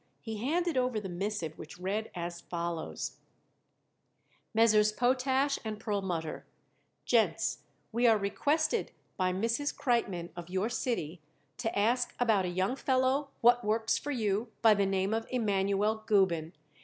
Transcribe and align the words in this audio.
He 0.19 0.37
handed 0.37 0.77
over 0.77 0.99
the 0.99 1.09
missive, 1.09 1.55
which 1.59 1.77
read 1.77 2.09
as 2.15 2.41
follows: 2.41 3.17
MESSRS. 4.55 4.93
POTASH 4.93 5.59
& 5.69 5.77
PERLMUTTER. 5.79 6.43
Gents: 7.05 7.59
We 7.91 8.07
are 8.07 8.17
requested 8.17 8.93
by 9.15 9.31
Mrs. 9.31 9.75
Kreitmann 9.75 10.31
of 10.35 10.49
your 10.49 10.69
city 10.69 11.21
to 11.57 11.77
ask 11.77 12.15
about 12.19 12.45
a 12.45 12.49
young 12.49 12.75
fellow 12.75 13.29
what 13.41 13.63
works 13.63 13.99
for 13.99 14.09
you 14.09 14.47
by 14.63 14.73
the 14.73 14.87
name 14.87 15.13
of 15.13 15.27
Emanuel 15.29 16.01
Gubin. 16.07 16.53